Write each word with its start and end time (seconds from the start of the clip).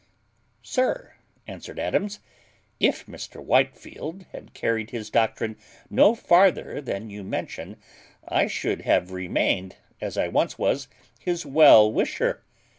"Sir," 0.63 1.13
answered 1.45 1.77
Adams, 1.79 2.21
"if 2.79 3.05
Mr 3.05 3.39
Whitefield 3.39 4.25
had 4.31 4.55
carried 4.55 4.89
his 4.89 5.11
doctrine 5.11 5.57
no 5.91 6.15
farther 6.15 6.81
than 6.81 7.11
you 7.11 7.23
mention, 7.23 7.77
I 8.27 8.47
should 8.47 8.81
have 8.81 9.11
remained, 9.11 9.75
as 10.01 10.17
I 10.17 10.27
once 10.27 10.57
was, 10.57 10.87
his 11.19 11.45
well 11.45 11.93
wisher. 11.93 12.41